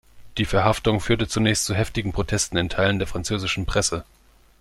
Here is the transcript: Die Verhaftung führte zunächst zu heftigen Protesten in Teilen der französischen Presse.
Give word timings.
Die 0.39 0.45
Verhaftung 0.45 0.99
führte 0.99 1.27
zunächst 1.27 1.65
zu 1.65 1.75
heftigen 1.75 2.11
Protesten 2.11 2.57
in 2.57 2.69
Teilen 2.69 2.97
der 2.97 3.07
französischen 3.07 3.67
Presse. 3.67 4.03